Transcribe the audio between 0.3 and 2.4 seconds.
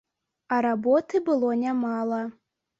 А работы было нямала.